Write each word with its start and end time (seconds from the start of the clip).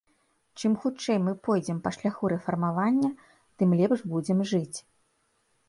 Чым 0.61 0.71
хутчэй 0.85 1.19
мы 1.25 1.33
пойдзем 1.47 1.77
па 1.83 1.91
шляху 1.99 2.33
рэфармавання, 2.35 3.13
тым 3.61 3.79
лепш 3.83 3.99
будзем 4.15 4.45
жыць. 4.53 4.77